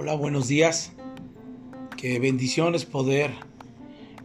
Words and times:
Hola, 0.00 0.14
buenos 0.14 0.46
días. 0.46 0.92
Qué 1.96 2.20
bendición 2.20 2.76
es 2.76 2.84
poder 2.84 3.32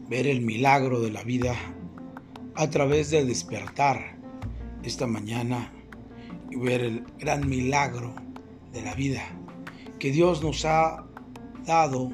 ver 0.07 0.27
el 0.27 0.41
milagro 0.41 1.01
de 1.01 1.09
la 1.09 1.23
vida 1.23 1.55
a 2.53 2.69
través 2.69 3.09
de 3.09 3.25
despertar 3.25 4.19
esta 4.83 5.07
mañana 5.07 5.73
y 6.51 6.57
ver 6.57 6.81
el 6.81 7.03
gran 7.17 7.49
milagro 7.49 8.13
de 8.71 8.83
la 8.83 8.93
vida 8.93 9.23
que 9.97 10.11
Dios 10.11 10.43
nos 10.43 10.63
ha 10.63 11.07
dado, 11.65 12.11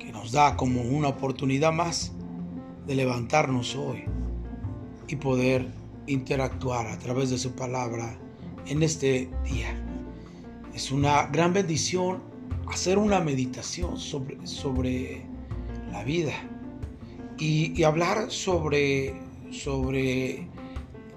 que 0.00 0.10
nos 0.10 0.32
da 0.32 0.56
como 0.56 0.82
una 0.82 1.06
oportunidad 1.06 1.72
más 1.72 2.10
de 2.84 2.96
levantarnos 2.96 3.76
hoy 3.76 4.06
y 5.06 5.14
poder 5.14 5.72
interactuar 6.08 6.88
a 6.88 6.98
través 6.98 7.30
de 7.30 7.38
su 7.38 7.54
palabra 7.54 8.18
en 8.66 8.82
este 8.82 9.30
día. 9.44 9.72
Es 10.74 10.90
una 10.90 11.26
gran 11.26 11.52
bendición 11.52 12.31
hacer 12.72 12.96
una 12.96 13.20
meditación 13.20 13.98
sobre, 13.98 14.46
sobre 14.46 15.22
la 15.90 16.02
vida 16.04 16.32
y, 17.38 17.82
hablar 17.82 18.30
sobre, 18.30 19.14
sobre 19.50 20.48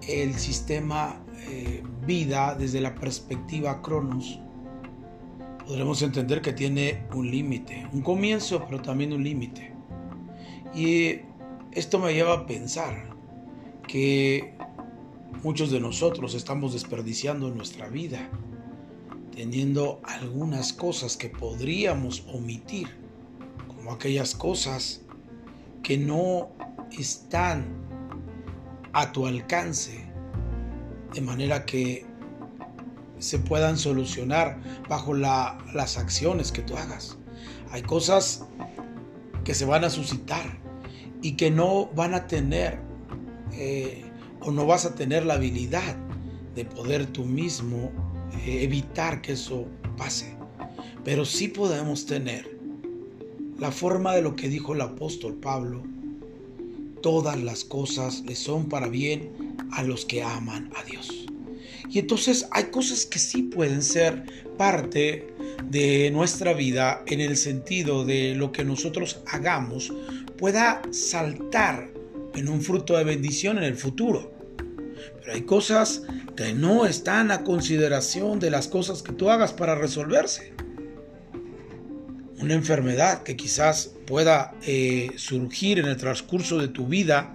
el 0.07 0.33
sistema 0.35 1.23
eh, 1.47 1.81
vida 2.05 2.55
desde 2.55 2.81
la 2.81 2.93
perspectiva 2.93 3.81
Cronos. 3.81 4.39
Podremos 5.65 6.01
entender 6.01 6.41
que 6.41 6.51
tiene 6.51 7.05
un 7.13 7.31
límite, 7.31 7.87
un 7.93 8.01
comienzo, 8.01 8.65
pero 8.65 8.81
también 8.81 9.13
un 9.13 9.23
límite. 9.23 9.73
Y 10.75 11.21
esto 11.71 11.99
me 11.99 12.13
lleva 12.13 12.33
a 12.33 12.45
pensar 12.45 13.15
que 13.87 14.55
muchos 15.41 15.71
de 15.71 15.79
nosotros 15.79 16.35
estamos 16.35 16.73
desperdiciando 16.73 17.49
nuestra 17.49 17.87
vida 17.87 18.29
teniendo 19.35 19.99
algunas 20.03 20.71
cosas 20.71 21.17
que 21.17 21.29
podríamos 21.29 22.25
omitir, 22.31 22.87
como 23.67 23.91
aquellas 23.91 24.33
cosas 24.33 25.01
que 25.83 25.97
no 25.97 26.49
están 26.97 27.65
a 28.93 29.11
tu 29.11 29.27
alcance, 29.27 30.05
de 31.13 31.21
manera 31.21 31.65
que 31.65 32.05
se 33.19 33.37
puedan 33.39 33.77
solucionar 33.77 34.61
bajo 34.87 35.13
las 35.13 35.97
acciones 35.97 36.51
que 36.51 36.61
tú 36.61 36.77
hagas. 36.77 37.17
Hay 37.71 37.81
cosas 37.81 38.45
que 39.43 39.53
se 39.53 39.65
van 39.65 39.83
a 39.83 39.89
suscitar 39.89 40.45
y 41.21 41.33
que 41.33 41.51
no 41.51 41.87
van 41.87 42.13
a 42.13 42.27
tener 42.27 42.79
eh, 43.51 44.05
o 44.39 44.51
no 44.51 44.65
vas 44.65 44.85
a 44.85 44.95
tener 44.95 45.25
la 45.25 45.35
habilidad 45.35 45.95
de 46.55 46.63
poder 46.63 47.07
tú 47.07 47.25
mismo 47.25 47.91
evitar 48.45 49.21
que 49.21 49.33
eso 49.33 49.65
pase. 49.97 50.35
Pero 51.03 51.25
sí 51.25 51.47
podemos 51.47 52.05
tener 52.05 52.57
la 53.59 53.71
forma 53.71 54.15
de 54.15 54.21
lo 54.21 54.35
que 54.35 54.49
dijo 54.49 54.73
el 54.73 54.81
apóstol 54.81 55.35
Pablo. 55.35 55.83
Todas 57.01 57.41
las 57.41 57.63
cosas 57.63 58.23
le 58.25 58.35
son 58.35 58.67
para 58.67 58.87
bien 58.87 59.55
a 59.71 59.83
los 59.83 60.05
que 60.05 60.23
aman 60.23 60.71
a 60.75 60.83
Dios. 60.83 61.27
Y 61.89 61.99
entonces 61.99 62.47
hay 62.51 62.65
cosas 62.65 63.05
que 63.05 63.19
sí 63.19 63.43
pueden 63.43 63.81
ser 63.81 64.25
parte 64.57 65.27
de 65.69 66.11
nuestra 66.11 66.53
vida 66.53 67.03
en 67.07 67.21
el 67.21 67.37
sentido 67.37 68.05
de 68.05 68.35
lo 68.35 68.51
que 68.51 68.63
nosotros 68.63 69.21
hagamos 69.27 69.93
pueda 70.37 70.81
saltar 70.91 71.89
en 72.33 72.49
un 72.49 72.61
fruto 72.61 72.97
de 72.97 73.03
bendición 73.03 73.57
en 73.57 73.63
el 73.63 73.75
futuro. 73.75 74.34
Pero 75.25 75.37
hay 75.37 75.41
cosas 75.41 76.03
que 76.35 76.53
no 76.53 76.85
están 76.85 77.31
a 77.31 77.43
consideración 77.43 78.39
de 78.39 78.51
las 78.51 78.67
cosas 78.67 79.01
que 79.01 79.11
tú 79.11 79.31
hagas 79.31 79.53
para 79.53 79.73
resolverse. 79.73 80.53
Una 82.37 82.53
enfermedad 82.53 83.23
que 83.23 83.35
quizás 83.35 83.89
pueda 84.05 84.53
eh, 84.61 85.09
surgir 85.15 85.79
en 85.79 85.87
el 85.87 85.97
transcurso 85.97 86.59
de 86.59 86.67
tu 86.67 86.85
vida 86.85 87.31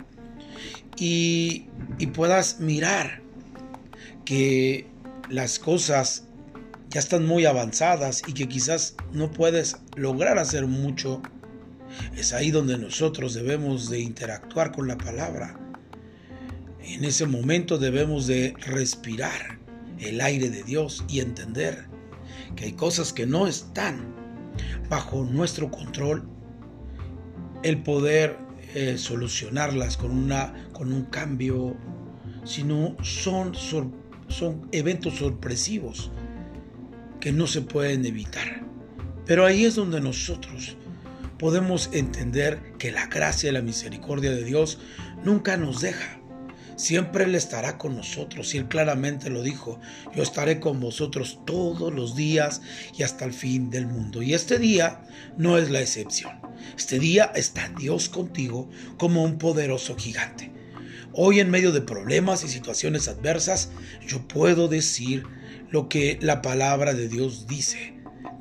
y, 0.96 1.66
y 1.98 2.06
puedas 2.08 2.60
mirar 2.60 3.22
que 4.24 4.86
las 5.28 5.58
cosas 5.58 6.28
ya 6.90 7.00
están 7.00 7.26
muy 7.26 7.44
avanzadas 7.44 8.22
y 8.24 8.34
que 8.34 8.46
quizás 8.46 8.94
no 9.12 9.32
puedes 9.32 9.78
lograr 9.96 10.38
hacer 10.38 10.66
mucho, 10.66 11.22
es 12.16 12.32
ahí 12.32 12.52
donde 12.52 12.78
nosotros 12.78 13.34
debemos 13.34 13.90
de 13.90 13.98
interactuar 13.98 14.70
con 14.70 14.86
la 14.86 14.96
palabra 14.96 15.59
en 16.84 17.04
ese 17.04 17.26
momento 17.26 17.78
debemos 17.78 18.26
de 18.26 18.54
respirar 18.66 19.58
el 19.98 20.20
aire 20.20 20.50
de 20.50 20.62
Dios 20.62 21.04
y 21.08 21.20
entender 21.20 21.86
que 22.56 22.66
hay 22.66 22.72
cosas 22.72 23.12
que 23.12 23.26
no 23.26 23.46
están 23.46 24.14
bajo 24.88 25.24
nuestro 25.24 25.70
control, 25.70 26.28
el 27.62 27.82
poder 27.82 28.38
eh, 28.74 28.98
solucionarlas 28.98 29.96
con, 29.96 30.10
una, 30.10 30.68
con 30.72 30.92
un 30.92 31.04
cambio, 31.04 31.76
sino 32.44 32.96
son, 33.02 33.54
son 33.54 34.68
eventos 34.72 35.18
sorpresivos 35.18 36.10
que 37.20 37.32
no 37.32 37.46
se 37.46 37.62
pueden 37.62 38.04
evitar. 38.06 38.64
Pero 39.26 39.44
ahí 39.44 39.64
es 39.64 39.74
donde 39.74 40.00
nosotros 40.00 40.76
podemos 41.38 41.90
entender 41.92 42.74
que 42.78 42.90
la 42.90 43.06
gracia 43.06 43.50
y 43.50 43.52
la 43.52 43.62
misericordia 43.62 44.30
de 44.30 44.44
Dios 44.44 44.78
nunca 45.24 45.56
nos 45.56 45.80
deja 45.80 46.19
siempre 46.80 47.24
Él 47.24 47.34
estará 47.34 47.78
con 47.78 47.96
nosotros. 47.96 48.54
Y 48.54 48.58
Él 48.58 48.68
claramente 48.68 49.30
lo 49.30 49.42
dijo, 49.42 49.80
yo 50.14 50.22
estaré 50.22 50.60
con 50.60 50.80
vosotros 50.80 51.40
todos 51.44 51.92
los 51.92 52.16
días 52.16 52.62
y 52.96 53.02
hasta 53.02 53.24
el 53.24 53.32
fin 53.32 53.70
del 53.70 53.86
mundo. 53.86 54.22
Y 54.22 54.34
este 54.34 54.58
día 54.58 55.02
no 55.36 55.58
es 55.58 55.70
la 55.70 55.80
excepción. 55.80 56.40
Este 56.76 56.98
día 56.98 57.30
está 57.34 57.68
Dios 57.78 58.08
contigo 58.08 58.68
como 58.98 59.22
un 59.22 59.38
poderoso 59.38 59.96
gigante. 59.96 60.52
Hoy 61.12 61.40
en 61.40 61.50
medio 61.50 61.72
de 61.72 61.80
problemas 61.80 62.44
y 62.44 62.48
situaciones 62.48 63.08
adversas, 63.08 63.70
yo 64.06 64.26
puedo 64.28 64.68
decir 64.68 65.24
lo 65.70 65.88
que 65.88 66.18
la 66.20 66.40
palabra 66.42 66.94
de 66.94 67.08
Dios 67.08 67.46
dice. 67.46 67.94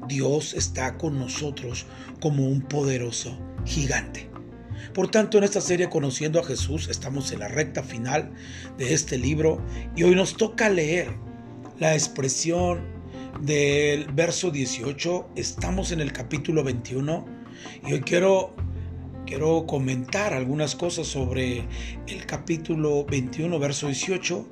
Dios 0.08 0.54
está 0.54 0.98
con 0.98 1.20
nosotros 1.20 1.86
como 2.20 2.48
un 2.48 2.62
poderoso 2.62 3.40
gigante. 3.66 4.28
Por 4.94 5.12
tanto, 5.12 5.38
en 5.38 5.44
esta 5.44 5.62
serie 5.62 5.90
Conociendo 5.90 6.40
a 6.40 6.44
Jesús 6.44 6.88
estamos 6.90 7.32
en 7.32 7.40
la 7.40 7.48
recta 7.48 7.84
final 7.84 8.32
de 8.78 8.94
este 8.94 9.18
libro 9.18 9.62
y 9.96 10.04
hoy 10.04 10.16
nos 10.16 10.36
toca 10.36 10.70
leer 10.70 11.10
la 11.80 11.94
expresión 11.94 12.82
del 13.42 14.06
verso 14.12 14.50
18. 14.50 15.30
Estamos 15.36 15.92
en 15.92 16.02
el 16.02 16.12
capítulo 16.12 16.64
21 16.64 17.26
y 17.88 17.94
hoy 17.94 18.02
quiero 18.02 18.56
quiero 19.26 19.68
comentar 19.68 20.34
algunas 20.34 20.76
cosas 20.76 21.06
sobre 21.06 21.64
el 22.08 22.26
capítulo 22.26 23.06
21, 23.06 23.60
verso 23.60 23.86
18, 23.86 24.48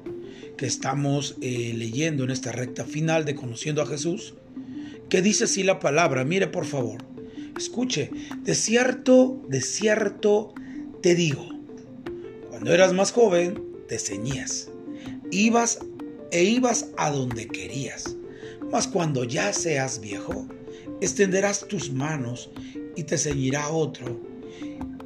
que 0.56 0.68
estamos 0.68 1.36
eh, 1.42 1.74
leyendo 1.76 2.24
en 2.24 2.30
esta 2.30 2.52
recta 2.52 2.86
final 2.86 3.26
de 3.26 3.34
Conociendo 3.34 3.82
a 3.82 3.88
Jesús, 3.88 4.36
que 5.10 5.24
dice 5.24 5.46
así 5.46 5.64
la 5.64 5.80
palabra, 5.80 6.24
mire 6.26 6.46
por 6.46 6.66
favor, 6.66 7.04
Escuche, 7.58 8.12
de 8.44 8.54
cierto, 8.54 9.42
de 9.48 9.62
cierto 9.62 10.54
te 11.02 11.16
digo, 11.16 11.48
cuando 12.50 12.72
eras 12.72 12.94
más 12.94 13.12
joven 13.12 13.64
te 13.88 13.98
ceñías, 13.98 14.70
ibas 15.32 15.80
e 16.32 16.44
ibas 16.44 16.90
a 16.98 17.10
donde 17.10 17.48
querías, 17.48 18.16
mas 18.72 18.88
cuando 18.88 19.24
ya 19.24 19.54
seas 19.54 20.00
viejo, 20.00 20.48
extenderás 21.02 21.68
tus 21.68 21.92
manos 21.92 22.52
y 22.96 23.04
te 23.04 23.18
ceñirá 23.18 23.70
otro 23.70 24.20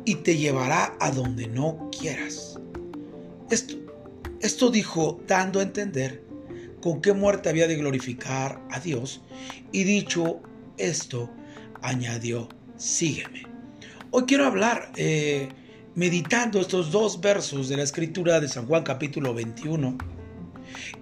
y 0.04 0.16
te 0.16 0.36
llevará 0.36 0.98
a 1.00 1.12
donde 1.12 1.48
no 1.48 1.90
quieras. 1.98 2.60
Esto, 3.50 3.76
esto 4.42 4.70
dijo 4.72 5.22
dando 5.26 5.60
a 5.60 5.64
entender 5.64 6.22
con 6.82 7.02
qué 7.02 7.14
muerte 7.14 7.48
había 7.48 7.68
de 7.68 7.76
glorificar 7.76 8.62
a 8.72 8.80
Dios 8.82 9.22
y 9.72 9.84
dicho 9.84 10.42
esto, 10.78 11.30
añadió, 11.82 12.50
sígueme. 12.78 13.44
Hoy 14.12 14.24
quiero 14.28 14.46
hablar, 14.46 14.92
eh, 14.96 15.50
meditando 15.96 16.60
estos 16.60 16.92
dos 16.92 17.22
versos 17.22 17.70
de 17.70 17.78
la 17.78 17.84
escritura 17.84 18.40
de 18.40 18.48
San 18.48 18.66
Juan 18.66 18.84
capítulo 18.84 19.34
21, 19.34 19.98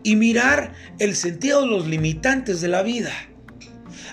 y 0.03 0.15
mirar 0.15 0.73
el 0.99 1.15
sentido 1.15 1.61
de 1.61 1.67
los 1.67 1.87
limitantes 1.87 2.61
de 2.61 2.67
la 2.67 2.81
vida. 2.81 3.11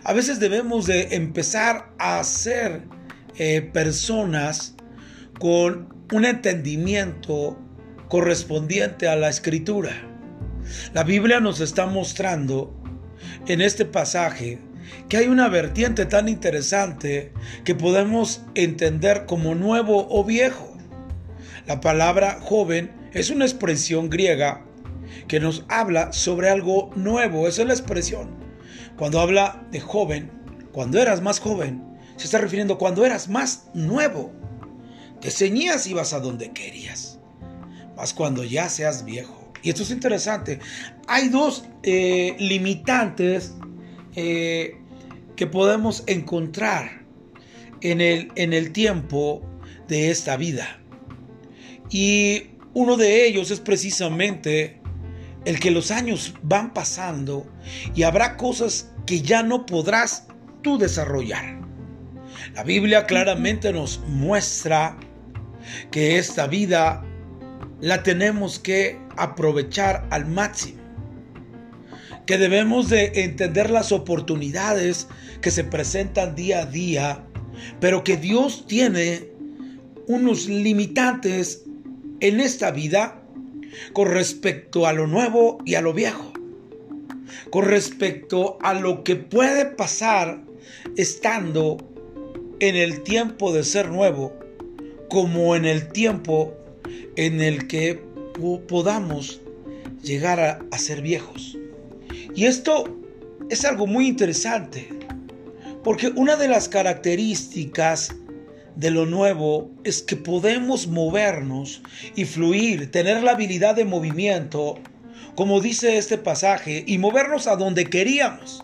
A 0.04 0.12
veces 0.12 0.38
debemos 0.38 0.86
de 0.86 1.14
empezar 1.16 1.92
a 1.98 2.22
ser 2.24 2.82
eh, 3.38 3.62
personas 3.62 4.74
con 5.38 5.94
un 6.12 6.24
entendimiento 6.24 7.58
correspondiente 8.08 9.08
a 9.08 9.16
la 9.16 9.28
escritura. 9.28 9.92
La 10.94 11.04
Biblia 11.04 11.40
nos 11.40 11.60
está 11.60 11.86
mostrando 11.86 12.74
en 13.46 13.60
este 13.60 13.84
pasaje 13.84 14.58
que 15.08 15.16
hay 15.16 15.28
una 15.28 15.48
vertiente 15.48 16.06
tan 16.06 16.28
interesante 16.28 17.32
que 17.64 17.74
podemos 17.74 18.42
entender 18.54 19.26
como 19.26 19.54
nuevo 19.54 20.06
o 20.10 20.24
viejo. 20.24 20.76
La 21.66 21.80
palabra 21.80 22.38
joven 22.40 22.92
es 23.12 23.30
una 23.30 23.44
expresión 23.44 24.10
griega 24.10 24.64
que 25.28 25.40
nos 25.40 25.64
habla 25.68 26.12
sobre 26.12 26.50
algo 26.50 26.90
nuevo, 26.94 27.48
esa 27.48 27.62
es 27.62 27.68
la 27.68 27.74
expresión. 27.74 28.36
Cuando 28.96 29.20
habla 29.20 29.66
de 29.70 29.80
joven, 29.80 30.30
cuando 30.72 30.98
eras 31.00 31.22
más 31.22 31.40
joven, 31.40 31.82
se 32.16 32.24
está 32.24 32.38
refiriendo 32.38 32.78
cuando 32.78 33.04
eras 33.04 33.28
más 33.28 33.66
nuevo. 33.74 34.32
Te 35.20 35.30
ceñías 35.30 35.86
y 35.86 35.90
ibas 35.90 36.12
a 36.12 36.20
donde 36.20 36.52
querías. 36.52 37.18
Más 37.96 38.12
cuando 38.12 38.44
ya 38.44 38.68
seas 38.68 39.04
viejo. 39.04 39.52
Y 39.62 39.70
esto 39.70 39.82
es 39.82 39.90
interesante. 39.90 40.60
Hay 41.08 41.28
dos 41.28 41.64
eh, 41.82 42.36
limitantes 42.38 43.54
eh, 44.16 44.78
que 45.36 45.46
podemos 45.46 46.02
encontrar 46.06 47.04
en 47.82 48.00
el, 48.00 48.32
en 48.34 48.52
el 48.52 48.72
tiempo 48.72 49.42
de 49.88 50.10
esta 50.10 50.36
vida. 50.36 50.80
Y 51.90 52.50
uno 52.74 52.96
de 52.96 53.26
ellos 53.26 53.50
es 53.50 53.60
precisamente 53.60 54.80
el 55.44 55.60
que 55.60 55.70
los 55.70 55.90
años 55.90 56.34
van 56.42 56.74
pasando 56.74 57.46
y 57.94 58.02
habrá 58.02 58.36
cosas 58.36 58.92
que 59.06 59.22
ya 59.22 59.42
no 59.42 59.64
podrás 59.64 60.26
tú 60.62 60.76
desarrollar. 60.76 61.60
La 62.54 62.64
Biblia 62.64 63.06
claramente 63.06 63.72
nos 63.72 64.00
muestra 64.08 64.96
que 65.90 66.18
esta 66.18 66.46
vida 66.46 67.04
la 67.80 68.02
tenemos 68.02 68.58
que 68.58 68.98
aprovechar 69.16 70.06
al 70.10 70.26
máximo. 70.26 70.75
Que 72.26 72.38
debemos 72.38 72.88
de 72.88 73.12
entender 73.24 73.70
las 73.70 73.92
oportunidades 73.92 75.06
que 75.40 75.50
se 75.50 75.64
presentan 75.64 76.34
día 76.34 76.62
a 76.62 76.66
día, 76.66 77.24
pero 77.80 78.02
que 78.02 78.16
Dios 78.16 78.66
tiene 78.66 79.28
unos 80.06 80.48
limitantes 80.48 81.64
en 82.20 82.40
esta 82.40 82.70
vida 82.70 83.22
con 83.92 84.08
respecto 84.10 84.86
a 84.86 84.92
lo 84.92 85.06
nuevo 85.06 85.58
y 85.64 85.74
a 85.74 85.80
lo 85.80 85.92
viejo, 85.92 86.32
con 87.50 87.64
respecto 87.64 88.58
a 88.62 88.74
lo 88.74 89.04
que 89.04 89.16
puede 89.16 89.66
pasar 89.66 90.42
estando 90.96 91.76
en 92.60 92.76
el 92.76 93.02
tiempo 93.02 93.52
de 93.52 93.64
ser 93.64 93.88
nuevo, 93.90 94.32
como 95.08 95.56
en 95.56 95.64
el 95.64 95.88
tiempo 95.88 96.54
en 97.16 97.40
el 97.40 97.66
que 97.66 98.02
podamos 98.68 99.40
llegar 100.02 100.40
a, 100.40 100.60
a 100.70 100.78
ser 100.78 101.02
viejos. 101.02 101.58
Y 102.36 102.44
esto 102.44 102.84
es 103.48 103.64
algo 103.64 103.86
muy 103.86 104.06
interesante, 104.06 104.90
porque 105.82 106.08
una 106.08 106.36
de 106.36 106.48
las 106.48 106.68
características 106.68 108.14
de 108.76 108.90
lo 108.90 109.06
nuevo 109.06 109.70
es 109.84 110.02
que 110.02 110.16
podemos 110.16 110.86
movernos 110.86 111.80
y 112.14 112.26
fluir, 112.26 112.90
tener 112.90 113.22
la 113.22 113.30
habilidad 113.30 113.74
de 113.74 113.86
movimiento, 113.86 114.78
como 115.34 115.62
dice 115.62 115.96
este 115.96 116.18
pasaje, 116.18 116.84
y 116.86 116.98
movernos 116.98 117.46
a 117.46 117.56
donde 117.56 117.86
queríamos. 117.86 118.62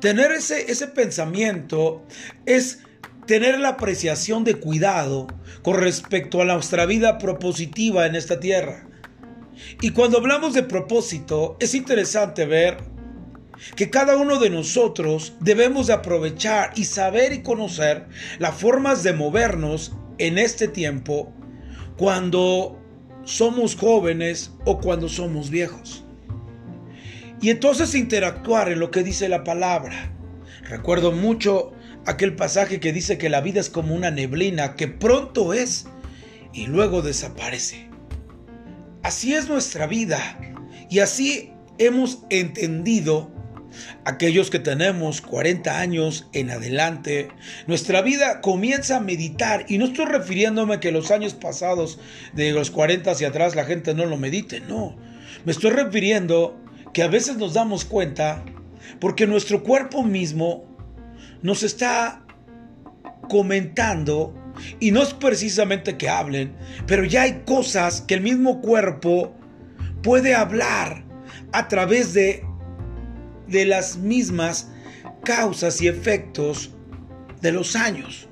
Tener 0.00 0.30
ese, 0.30 0.70
ese 0.70 0.86
pensamiento 0.86 2.04
es 2.46 2.78
tener 3.26 3.58
la 3.58 3.70
apreciación 3.70 4.44
de 4.44 4.54
cuidado 4.54 5.26
con 5.62 5.80
respecto 5.80 6.40
a 6.40 6.44
nuestra 6.44 6.86
vida 6.86 7.18
propositiva 7.18 8.06
en 8.06 8.14
esta 8.14 8.38
tierra. 8.38 8.86
Y 9.80 9.90
cuando 9.90 10.18
hablamos 10.18 10.54
de 10.54 10.62
propósito, 10.62 11.56
es 11.60 11.74
interesante 11.74 12.46
ver 12.46 12.78
que 13.76 13.90
cada 13.90 14.16
uno 14.16 14.38
de 14.38 14.50
nosotros 14.50 15.34
debemos 15.40 15.86
de 15.86 15.92
aprovechar 15.94 16.72
y 16.76 16.84
saber 16.84 17.32
y 17.32 17.42
conocer 17.42 18.06
las 18.38 18.54
formas 18.54 19.02
de 19.02 19.12
movernos 19.12 19.92
en 20.18 20.38
este 20.38 20.68
tiempo 20.68 21.32
cuando 21.96 22.78
somos 23.24 23.76
jóvenes 23.76 24.52
o 24.64 24.78
cuando 24.78 25.08
somos 25.08 25.50
viejos. 25.50 26.04
Y 27.40 27.50
entonces 27.50 27.94
interactuar 27.94 28.70
en 28.70 28.80
lo 28.80 28.90
que 28.90 29.02
dice 29.02 29.28
la 29.28 29.44
palabra. 29.44 30.12
Recuerdo 30.64 31.12
mucho 31.12 31.72
aquel 32.06 32.36
pasaje 32.36 32.80
que 32.80 32.92
dice 32.92 33.18
que 33.18 33.28
la 33.28 33.40
vida 33.40 33.60
es 33.60 33.70
como 33.70 33.94
una 33.94 34.10
neblina 34.10 34.76
que 34.76 34.88
pronto 34.88 35.52
es 35.52 35.86
y 36.52 36.66
luego 36.66 37.02
desaparece. 37.02 37.89
Así 39.02 39.34
es 39.34 39.48
nuestra 39.48 39.86
vida. 39.86 40.38
Y 40.88 41.00
así 41.00 41.52
hemos 41.78 42.24
entendido 42.30 43.30
Aquellos 44.04 44.50
que 44.50 44.58
tenemos 44.58 45.20
40 45.20 45.78
años 45.78 46.28
en 46.32 46.50
adelante, 46.50 47.28
nuestra 47.66 48.02
vida 48.02 48.40
comienza 48.40 48.96
a 48.96 49.00
meditar. 49.00 49.66
Y 49.68 49.78
no 49.78 49.86
estoy 49.86 50.06
refiriéndome 50.06 50.80
que 50.80 50.92
los 50.92 51.10
años 51.10 51.34
pasados 51.34 51.98
de 52.32 52.52
los 52.52 52.70
40 52.70 53.10
hacia 53.10 53.28
atrás 53.28 53.54
la 53.54 53.64
gente 53.64 53.94
no 53.94 54.06
lo 54.06 54.16
medite, 54.16 54.60
no. 54.60 54.96
Me 55.44 55.52
estoy 55.52 55.70
refiriendo 55.70 56.60
que 56.92 57.02
a 57.02 57.08
veces 57.08 57.36
nos 57.36 57.54
damos 57.54 57.84
cuenta 57.84 58.44
porque 58.98 59.26
nuestro 59.26 59.62
cuerpo 59.62 60.02
mismo 60.02 60.64
nos 61.42 61.62
está 61.62 62.24
comentando 63.28 64.34
y 64.78 64.90
no 64.90 65.02
es 65.02 65.14
precisamente 65.14 65.96
que 65.96 66.08
hablen, 66.08 66.54
pero 66.86 67.04
ya 67.04 67.22
hay 67.22 67.42
cosas 67.46 68.02
que 68.02 68.14
el 68.14 68.20
mismo 68.20 68.60
cuerpo 68.60 69.34
puede 70.02 70.34
hablar 70.34 71.04
a 71.52 71.68
través 71.68 72.14
de 72.14 72.44
de 73.50 73.66
las 73.66 73.98
mismas 73.98 74.70
causas 75.24 75.82
y 75.82 75.88
efectos 75.88 76.70
de 77.42 77.52
los 77.52 77.76
años. 77.76 78.28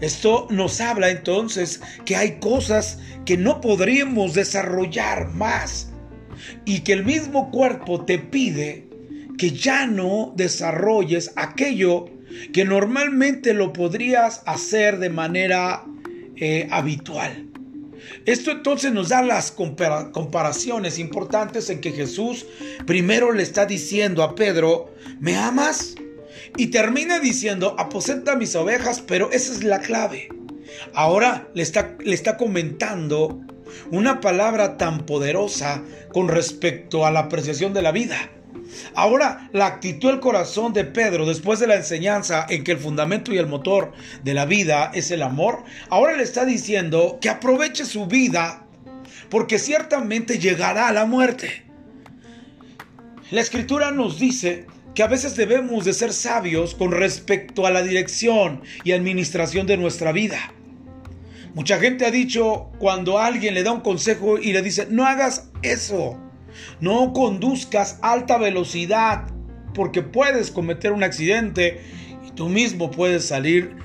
Esto 0.00 0.46
nos 0.50 0.80
habla 0.80 1.10
entonces 1.10 1.80
que 2.04 2.16
hay 2.16 2.38
cosas 2.38 2.98
que 3.24 3.38
no 3.38 3.60
podríamos 3.60 4.34
desarrollar 4.34 5.28
más 5.28 5.90
y 6.64 6.80
que 6.80 6.92
el 6.92 7.04
mismo 7.04 7.50
cuerpo 7.50 8.04
te 8.04 8.18
pide 8.18 8.88
que 9.38 9.52
ya 9.52 9.86
no 9.86 10.32
desarrolles 10.36 11.32
aquello 11.36 12.06
que 12.52 12.64
normalmente 12.64 13.54
lo 13.54 13.72
podrías 13.72 14.42
hacer 14.46 14.98
de 14.98 15.10
manera 15.10 15.84
eh, 16.36 16.68
habitual. 16.70 17.46
Esto 18.24 18.50
entonces 18.50 18.92
nos 18.92 19.08
da 19.08 19.22
las 19.22 19.52
comparaciones 19.52 20.98
importantes 20.98 21.70
en 21.70 21.80
que 21.80 21.92
Jesús 21.92 22.46
primero 22.86 23.32
le 23.32 23.42
está 23.42 23.66
diciendo 23.66 24.22
a 24.22 24.34
Pedro, 24.34 24.94
¿me 25.20 25.36
amas? 25.36 25.94
Y 26.56 26.68
termina 26.68 27.20
diciendo, 27.20 27.74
aposenta 27.78 28.36
mis 28.36 28.54
ovejas, 28.54 29.00
pero 29.00 29.30
esa 29.32 29.52
es 29.52 29.64
la 29.64 29.80
clave. 29.80 30.28
Ahora 30.94 31.48
le 31.54 31.62
está, 31.62 31.96
le 31.98 32.14
está 32.14 32.36
comentando 32.36 33.40
una 33.90 34.20
palabra 34.20 34.76
tan 34.76 35.06
poderosa 35.06 35.82
con 36.12 36.28
respecto 36.28 37.06
a 37.06 37.10
la 37.10 37.20
apreciación 37.20 37.72
de 37.72 37.82
la 37.82 37.92
vida. 37.92 38.30
Ahora, 38.94 39.48
la 39.52 39.66
actitud 39.66 40.10
del 40.10 40.20
corazón 40.20 40.72
de 40.72 40.84
Pedro, 40.84 41.26
después 41.26 41.58
de 41.60 41.66
la 41.66 41.76
enseñanza 41.76 42.46
en 42.48 42.64
que 42.64 42.72
el 42.72 42.78
fundamento 42.78 43.32
y 43.32 43.38
el 43.38 43.46
motor 43.46 43.92
de 44.22 44.34
la 44.34 44.46
vida 44.46 44.90
es 44.94 45.10
el 45.10 45.22
amor, 45.22 45.64
ahora 45.88 46.16
le 46.16 46.22
está 46.22 46.44
diciendo 46.44 47.18
que 47.20 47.28
aproveche 47.28 47.84
su 47.84 48.06
vida 48.06 48.66
porque 49.30 49.58
ciertamente 49.58 50.38
llegará 50.38 50.88
a 50.88 50.92
la 50.92 51.06
muerte. 51.06 51.64
La 53.30 53.40
escritura 53.40 53.90
nos 53.90 54.18
dice 54.18 54.66
que 54.94 55.02
a 55.02 55.08
veces 55.08 55.36
debemos 55.36 55.84
de 55.84 55.92
ser 55.92 56.12
sabios 56.12 56.74
con 56.74 56.92
respecto 56.92 57.66
a 57.66 57.70
la 57.70 57.82
dirección 57.82 58.62
y 58.84 58.92
administración 58.92 59.66
de 59.66 59.76
nuestra 59.76 60.12
vida. 60.12 60.38
Mucha 61.54 61.78
gente 61.78 62.06
ha 62.06 62.10
dicho 62.10 62.70
cuando 62.78 63.18
alguien 63.18 63.54
le 63.54 63.62
da 63.62 63.72
un 63.72 63.80
consejo 63.80 64.38
y 64.38 64.52
le 64.52 64.62
dice, 64.62 64.86
no 64.90 65.06
hagas 65.06 65.48
eso. 65.62 66.18
No 66.80 67.12
conduzcas 67.12 67.98
alta 68.02 68.38
velocidad 68.38 69.26
porque 69.74 70.02
puedes 70.02 70.50
cometer 70.50 70.92
un 70.92 71.02
accidente 71.02 71.80
y 72.26 72.30
tú 72.32 72.48
mismo 72.48 72.90
puedes 72.90 73.26
salir 73.26 73.76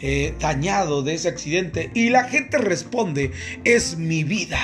eh, 0.00 0.34
dañado 0.40 1.02
de 1.02 1.14
ese 1.14 1.28
accidente. 1.28 1.90
Y 1.94 2.10
la 2.10 2.24
gente 2.24 2.58
responde, 2.58 3.30
es 3.64 3.96
mi 3.96 4.24
vida. 4.24 4.58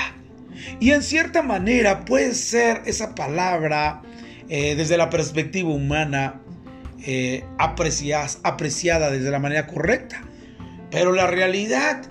Y 0.79 0.91
en 0.91 1.03
cierta 1.03 1.41
manera 1.41 2.05
puede 2.05 2.33
ser 2.33 2.81
esa 2.85 3.15
palabra 3.15 4.01
eh, 4.49 4.75
desde 4.75 4.97
la 4.97 5.09
perspectiva 5.09 5.69
humana 5.69 6.41
eh, 7.05 7.43
apreciada 7.57 9.11
desde 9.11 9.31
la 9.31 9.39
manera 9.39 9.67
correcta. 9.67 10.21
Pero 10.89 11.13
la 11.13 11.27
realidad 11.27 12.01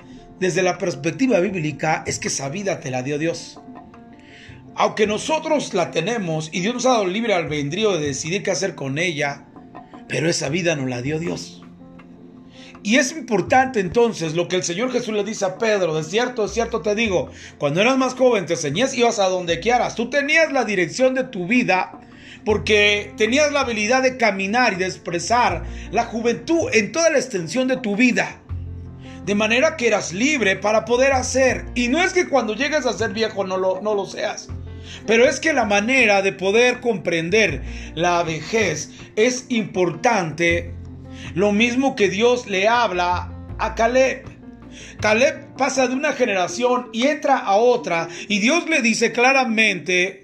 desde 0.41 0.63
la 0.63 0.79
perspectiva 0.79 1.39
bíblica 1.41 2.03
es 2.07 2.19
que 2.19 2.29
esa 2.29 2.49
vida 2.49 2.81
te 2.81 2.91
la 2.91 3.03
dio 3.03 3.19
Dios 3.19 3.61
aunque 4.77 5.07
nosotros 5.07 5.75
la 5.75 5.91
tenemos 5.91 6.49
y 6.53 6.61
Dios 6.61 6.75
nos 6.75 6.87
ha 6.87 6.91
dado 6.91 7.07
libre 7.07 7.35
albedrío 7.35 7.93
de 7.93 8.07
decidir 8.07 8.43
qué 8.43 8.51
hacer 8.51 8.75
con 8.75 8.99
ella, 8.99 9.47
pero 10.09 10.29
esa 10.29 10.49
vida 10.49 10.77
nos 10.77 10.89
la 10.89 11.03
dio 11.03 11.19
Dios. 11.19 11.63
Y 12.83 12.97
es 12.97 13.13
importante 13.13 13.79
entonces 13.81 14.35
lo 14.35 14.49
que 14.49 14.57
el 14.57 14.63
Señor 14.63 14.91
Jesús 14.91 15.13
le 15.13 15.23
dice 15.23 15.45
a 15.45 15.59
Pedro, 15.59 15.95
de 15.95 16.03
cierto, 16.03 16.43
de 16.43 16.49
cierto 16.49 16.81
te 16.81 16.95
digo, 16.95 17.31
cuando 17.59 17.81
eras 17.81 17.99
más 17.99 18.15
joven 18.15 18.47
te 18.47 18.55
enseñas 18.55 18.95
y 18.95 19.01
ibas 19.01 19.19
a 19.19 19.29
donde 19.29 19.61
quieras, 19.61 19.95
tú 19.95 20.09
tenías 20.09 20.51
la 20.51 20.65
dirección 20.65 21.15
de 21.15 21.25
tu 21.25 21.47
vida 21.47 22.01
porque 22.45 23.13
tenías 23.19 23.53
la 23.53 23.61
habilidad 23.61 24.03
de 24.03 24.17
caminar 24.17 24.73
y 24.73 24.77
de 24.77 24.87
expresar 24.87 25.65
la 25.91 26.05
juventud 26.05 26.69
en 26.73 26.91
toda 26.93 27.11
la 27.11 27.19
extensión 27.19 27.69
de 27.69 27.77
tu 27.77 27.97
vida. 27.97 28.41
De 29.27 29.35
manera 29.35 29.77
que 29.77 29.87
eras 29.87 30.15
libre 30.15 30.57
para 30.57 30.87
poder 30.87 31.13
hacer. 31.13 31.67
Y 31.75 31.89
no 31.89 32.03
es 32.03 32.15
que 32.15 32.29
cuando 32.29 32.55
llegues 32.55 32.87
a 32.87 32.95
ser 32.95 33.13
viejo 33.13 33.45
no 33.45 33.59
lo, 33.59 33.83
no 33.83 33.95
lo 33.95 34.07
seas. 34.07 34.49
Pero 35.07 35.27
es 35.27 35.41
que 35.41 35.53
la 35.53 35.65
manera 35.65 36.23
de 36.23 36.33
poder 36.33 36.81
comprender 36.81 37.63
la 37.95 38.23
vejez 38.23 38.91
es 39.17 39.47
importante. 39.49 40.75
Lo 41.35 41.53
mismo 41.53 41.97
que 41.97 42.09
Dios 42.09 42.47
le 42.47 42.69
habla 42.69 43.33
a 43.59 43.75
Caleb. 43.75 44.25
Caleb 45.01 45.57
pasa 45.57 45.87
de 45.87 45.95
una 45.95 46.13
generación 46.13 46.89
y 46.93 47.07
entra 47.07 47.39
a 47.39 47.57
otra 47.57 48.09
y 48.29 48.39
Dios 48.39 48.69
le 48.69 48.83
dice 48.83 49.13
claramente 49.13 50.23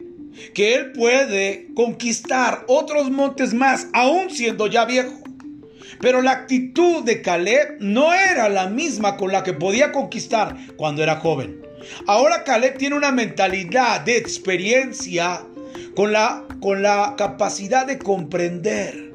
que 0.54 0.74
él 0.74 0.92
puede 0.92 1.68
conquistar 1.74 2.64
otros 2.68 3.10
montes 3.10 3.54
más, 3.54 3.88
aún 3.92 4.30
siendo 4.30 4.66
ya 4.66 4.84
viejo. 4.84 5.14
Pero 6.00 6.20
la 6.20 6.32
actitud 6.32 7.04
de 7.04 7.22
Caleb 7.22 7.78
no 7.80 8.12
era 8.12 8.48
la 8.48 8.68
misma 8.68 9.16
con 9.16 9.32
la 9.32 9.42
que 9.42 9.54
podía 9.54 9.92
conquistar 9.92 10.56
cuando 10.76 11.02
era 11.02 11.16
joven. 11.16 11.62
Ahora 12.06 12.44
Caleb 12.44 12.78
tiene 12.78 12.96
una 12.96 13.12
mentalidad 13.12 14.00
de 14.02 14.16
experiencia 14.16 15.42
con 15.94 16.12
la, 16.12 16.44
con 16.60 16.82
la 16.82 17.14
capacidad 17.16 17.86
de 17.86 17.98
comprender 17.98 19.12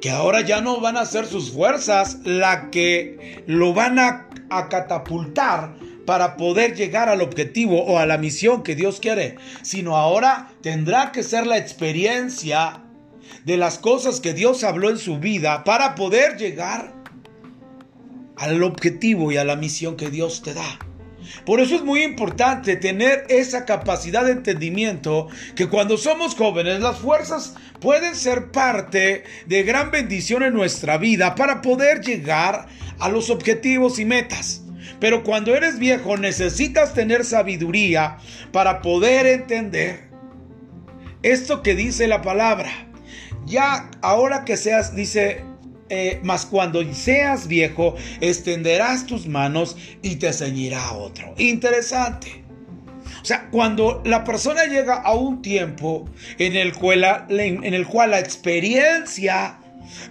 que 0.00 0.10
ahora 0.10 0.40
ya 0.40 0.60
no 0.60 0.80
van 0.80 0.96
a 0.96 1.06
ser 1.06 1.26
sus 1.26 1.52
fuerzas 1.52 2.18
la 2.24 2.70
que 2.70 3.42
lo 3.46 3.72
van 3.72 3.98
a, 3.98 4.28
a 4.50 4.68
catapultar 4.68 5.74
para 6.06 6.36
poder 6.36 6.74
llegar 6.74 7.08
al 7.08 7.22
objetivo 7.22 7.84
o 7.84 7.98
a 7.98 8.06
la 8.06 8.18
misión 8.18 8.62
que 8.62 8.74
Dios 8.74 8.98
quiere, 8.98 9.36
sino 9.62 9.96
ahora 9.96 10.50
tendrá 10.60 11.12
que 11.12 11.22
ser 11.22 11.46
la 11.46 11.58
experiencia 11.58 12.82
de 13.44 13.56
las 13.56 13.78
cosas 13.78 14.20
que 14.20 14.34
Dios 14.34 14.64
habló 14.64 14.90
en 14.90 14.98
su 14.98 15.18
vida 15.18 15.64
para 15.64 15.94
poder 15.94 16.36
llegar 16.36 16.92
al 18.36 18.62
objetivo 18.62 19.30
y 19.30 19.36
a 19.36 19.44
la 19.44 19.56
misión 19.56 19.96
que 19.96 20.10
Dios 20.10 20.42
te 20.42 20.54
da. 20.54 20.78
Por 21.44 21.60
eso 21.60 21.74
es 21.74 21.82
muy 21.82 22.02
importante 22.02 22.76
tener 22.76 23.24
esa 23.28 23.64
capacidad 23.64 24.24
de 24.24 24.32
entendimiento 24.32 25.28
que 25.54 25.68
cuando 25.68 25.96
somos 25.96 26.34
jóvenes 26.34 26.80
las 26.80 26.98
fuerzas 26.98 27.54
pueden 27.80 28.14
ser 28.14 28.50
parte 28.50 29.24
de 29.46 29.62
gran 29.62 29.90
bendición 29.90 30.42
en 30.42 30.54
nuestra 30.54 30.98
vida 30.98 31.34
para 31.34 31.62
poder 31.62 32.00
llegar 32.00 32.66
a 32.98 33.08
los 33.08 33.30
objetivos 33.30 33.98
y 33.98 34.04
metas. 34.04 34.62
Pero 35.00 35.24
cuando 35.24 35.54
eres 35.54 35.78
viejo 35.78 36.16
necesitas 36.16 36.94
tener 36.94 37.24
sabiduría 37.24 38.18
para 38.52 38.82
poder 38.82 39.26
entender 39.26 40.08
esto 41.22 41.62
que 41.62 41.74
dice 41.74 42.06
la 42.06 42.22
palabra. 42.22 42.70
Ya 43.46 43.90
ahora 44.00 44.44
que 44.44 44.56
seas, 44.56 44.94
dice 44.94 45.44
eh, 45.88 46.20
mas 46.22 46.46
cuando 46.46 46.82
seas 46.94 47.46
viejo, 47.46 47.96
extenderás 48.20 49.06
tus 49.06 49.26
manos 49.26 49.76
y 50.02 50.16
te 50.16 50.32
ceñirá 50.32 50.92
otro. 50.92 51.34
Interesante. 51.38 52.42
O 53.20 53.24
sea, 53.24 53.48
cuando 53.50 54.02
la 54.04 54.24
persona 54.24 54.64
llega 54.64 54.96
a 54.96 55.12
un 55.14 55.42
tiempo 55.42 56.08
en 56.38 56.56
el 56.56 56.72
cual, 56.74 57.26
en 57.28 57.74
el 57.74 57.86
cual 57.86 58.10
la 58.10 58.18
experiencia 58.18 59.60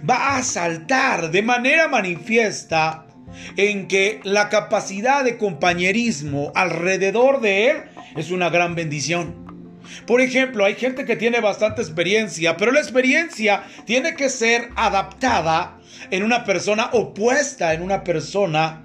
va 0.08 0.36
a 0.36 0.42
saltar 0.42 1.30
de 1.30 1.42
manera 1.42 1.88
manifiesta 1.88 3.06
en 3.56 3.88
que 3.88 4.20
la 4.24 4.48
capacidad 4.48 5.24
de 5.24 5.36
compañerismo 5.36 6.52
alrededor 6.54 7.40
de 7.40 7.70
él 7.70 7.76
es 8.16 8.30
una 8.30 8.50
gran 8.50 8.74
bendición. 8.74 9.51
Por 10.06 10.20
ejemplo, 10.20 10.64
hay 10.64 10.74
gente 10.74 11.04
que 11.04 11.16
tiene 11.16 11.40
bastante 11.40 11.82
experiencia, 11.82 12.56
pero 12.56 12.72
la 12.72 12.80
experiencia 12.80 13.64
tiene 13.84 14.14
que 14.14 14.28
ser 14.28 14.70
adaptada 14.76 15.78
en 16.10 16.22
una 16.22 16.44
persona 16.44 16.90
opuesta 16.92 17.74
en 17.74 17.82
una 17.82 18.04
persona 18.04 18.82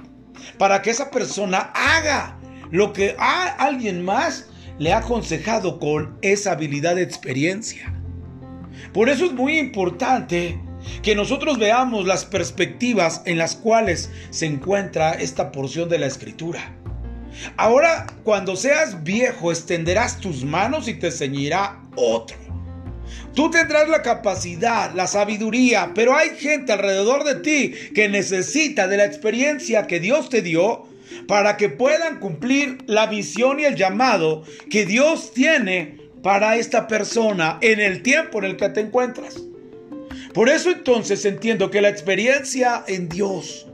para 0.58 0.82
que 0.82 0.90
esa 0.90 1.10
persona 1.12 1.72
haga 1.74 2.38
lo 2.72 2.94
que 2.94 3.16
a 3.18 3.48
alguien 3.58 4.04
más 4.04 4.50
le 4.80 4.94
ha 4.94 5.00
aconsejado 5.00 5.80
con 5.80 6.18
esa 6.22 6.52
habilidad 6.52 6.96
de 6.96 7.04
experiencia. 7.04 7.94
Por 8.94 9.10
eso 9.10 9.26
es 9.26 9.34
muy 9.34 9.58
importante 9.58 10.60
que 11.02 11.16
nosotros 11.16 11.58
veamos 11.58 12.06
las 12.06 12.26
perspectivas 12.26 13.22
en 13.26 13.38
las 13.38 13.56
cuales 13.56 14.12
se 14.30 14.46
encuentra 14.46 15.14
esta 15.14 15.52
porción 15.52 15.90
de 15.90 16.00
la 16.00 16.06
escritura. 16.06 16.76
Ahora, 17.56 18.08
cuando 18.24 18.56
seas 18.56 19.04
viejo, 19.04 19.52
extenderás 19.52 20.20
tus 20.20 20.44
manos 20.44 20.88
y 20.88 20.94
te 20.94 21.12
ceñirá 21.12 21.82
otro. 21.96 22.38
Tú 23.34 23.52
tendrás 23.52 23.88
la 23.88 24.02
capacidad, 24.02 24.94
la 24.96 25.06
sabiduría, 25.06 25.92
pero 25.94 26.16
hay 26.16 26.32
gente 26.38 26.72
alrededor 26.72 27.24
de 27.24 27.36
ti 27.36 27.74
que 27.94 28.10
necesita 28.10 28.88
de 28.88 28.98
la 28.98 29.06
experiencia 29.06 29.86
que 29.86 30.00
Dios 30.00 30.30
te 30.30 30.42
dio 30.42 30.88
para 31.28 31.56
que 31.58 31.70
puedan 31.70 32.20
cumplir 32.20 32.80
la 32.88 33.06
visión 33.06 33.60
y 33.60 33.66
el 33.66 33.76
llamado 33.76 34.44
que 34.70 34.86
Dios 34.86 35.34
tiene 35.34 35.98
para 36.24 36.58
esta 36.58 36.88
persona 36.88 37.60
en 37.62 37.80
el 37.80 38.02
tiempo 38.02 38.40
en 38.40 38.46
el 38.46 38.58
que 38.58 38.70
te 38.70 38.82
encuentras. 38.82 39.36
Por 40.34 40.50
eso 40.50 40.72
entonces 40.72 41.24
entiendo 41.26 41.70
que 41.70 41.82
la 41.82 41.90
experiencia 41.90 42.84
en 42.88 43.08
Dios 43.08 43.68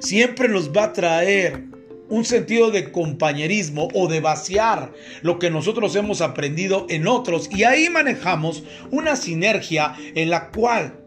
siempre 0.00 0.48
nos 0.48 0.70
va 0.70 0.84
a 0.84 0.92
traer 0.92 1.64
un 2.10 2.24
sentido 2.24 2.70
de 2.70 2.92
compañerismo 2.92 3.88
o 3.94 4.08
de 4.08 4.20
vaciar 4.20 4.92
lo 5.22 5.38
que 5.38 5.48
nosotros 5.48 5.96
hemos 5.96 6.20
aprendido 6.20 6.86
en 6.90 7.06
otros 7.06 7.48
y 7.50 7.64
ahí 7.64 7.88
manejamos 7.88 8.64
una 8.90 9.16
sinergia 9.16 9.94
en 10.14 10.28
la 10.28 10.50
cual 10.50 11.00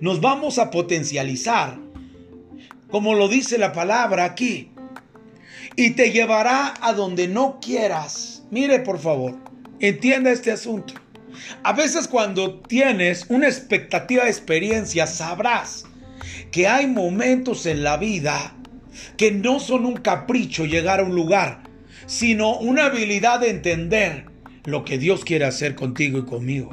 nos 0.00 0.20
vamos 0.20 0.58
a 0.58 0.70
potencializar, 0.70 1.78
como 2.90 3.14
lo 3.14 3.28
dice 3.28 3.58
la 3.58 3.72
palabra 3.72 4.24
aquí, 4.24 4.70
y 5.74 5.90
te 5.90 6.12
llevará 6.12 6.74
a 6.80 6.92
donde 6.92 7.28
no 7.28 7.58
quieras. 7.60 8.44
Mire 8.50 8.80
por 8.80 8.98
favor, 8.98 9.36
entienda 9.80 10.30
este 10.30 10.52
asunto. 10.52 10.94
A 11.62 11.72
veces 11.72 12.08
cuando 12.08 12.60
tienes 12.60 13.24
una 13.30 13.48
expectativa 13.48 14.24
de 14.24 14.30
experiencia 14.30 15.06
sabrás 15.06 15.86
que 16.50 16.68
hay 16.68 16.86
momentos 16.86 17.64
en 17.64 17.82
la 17.82 17.96
vida 17.96 18.54
que 19.16 19.32
no 19.32 19.60
son 19.60 19.86
un 19.86 19.96
capricho 19.96 20.64
llegar 20.64 21.00
a 21.00 21.04
un 21.04 21.14
lugar, 21.14 21.62
sino 22.06 22.56
una 22.58 22.86
habilidad 22.86 23.40
de 23.40 23.50
entender 23.50 24.26
lo 24.64 24.84
que 24.84 24.98
Dios 24.98 25.24
quiere 25.24 25.44
hacer 25.44 25.74
contigo 25.74 26.18
y 26.18 26.24
conmigo. 26.24 26.70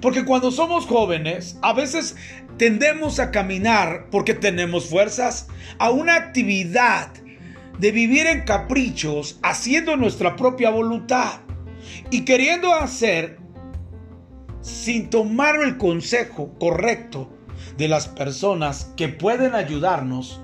Porque 0.00 0.24
cuando 0.24 0.50
somos 0.50 0.86
jóvenes, 0.86 1.58
a 1.62 1.72
veces 1.72 2.16
tendemos 2.58 3.18
a 3.18 3.30
caminar 3.30 4.08
porque 4.10 4.34
tenemos 4.34 4.86
fuerzas 4.86 5.48
a 5.78 5.90
una 5.90 6.16
actividad 6.16 7.10
de 7.78 7.92
vivir 7.92 8.26
en 8.26 8.44
caprichos, 8.44 9.38
haciendo 9.42 9.96
nuestra 9.96 10.36
propia 10.36 10.68
voluntad 10.68 11.40
y 12.10 12.26
queriendo 12.26 12.74
hacer 12.74 13.38
sin 14.60 15.08
tomar 15.08 15.56
el 15.62 15.78
consejo 15.78 16.54
correcto 16.58 17.30
de 17.78 17.88
las 17.88 18.08
personas 18.08 18.92
que 18.96 19.08
pueden 19.08 19.54
ayudarnos 19.54 20.42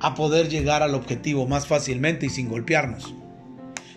a 0.00 0.14
poder 0.14 0.48
llegar 0.48 0.82
al 0.82 0.94
objetivo 0.94 1.46
más 1.46 1.66
fácilmente 1.66 2.26
y 2.26 2.30
sin 2.30 2.48
golpearnos. 2.48 3.14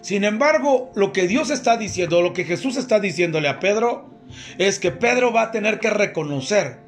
Sin 0.01 0.23
embargo, 0.23 0.91
lo 0.95 1.13
que 1.13 1.27
Dios 1.27 1.51
está 1.51 1.77
diciendo, 1.77 2.21
lo 2.21 2.33
que 2.33 2.43
Jesús 2.43 2.75
está 2.77 2.99
diciéndole 2.99 3.47
a 3.47 3.59
Pedro, 3.59 4.09
es 4.57 4.79
que 4.79 4.91
Pedro 4.91 5.31
va 5.31 5.43
a 5.43 5.51
tener 5.51 5.79
que 5.79 5.89
reconocer 5.89 6.79